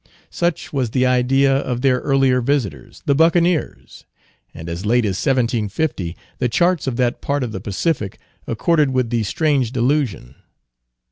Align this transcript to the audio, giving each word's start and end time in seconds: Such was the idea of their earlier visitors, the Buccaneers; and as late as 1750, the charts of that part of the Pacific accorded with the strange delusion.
Such 0.31 0.73
was 0.73 0.89
the 0.89 1.05
idea 1.05 1.55
of 1.57 1.81
their 1.81 1.99
earlier 1.99 2.41
visitors, 2.41 3.03
the 3.05 3.13
Buccaneers; 3.13 4.05
and 4.51 4.67
as 4.67 4.83
late 4.83 5.05
as 5.05 5.11
1750, 5.23 6.17
the 6.39 6.49
charts 6.49 6.87
of 6.87 6.95
that 6.95 7.21
part 7.21 7.43
of 7.43 7.51
the 7.51 7.61
Pacific 7.61 8.17
accorded 8.47 8.89
with 8.89 9.11
the 9.11 9.21
strange 9.21 9.71
delusion. 9.71 10.33